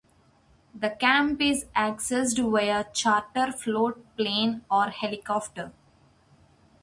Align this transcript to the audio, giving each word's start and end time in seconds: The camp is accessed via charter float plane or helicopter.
The 0.73 0.89
camp 0.89 1.39
is 1.43 1.65
accessed 1.75 2.39
via 2.51 2.85
charter 2.91 3.51
float 3.51 4.03
plane 4.17 4.63
or 4.71 4.85
helicopter. 4.89 5.73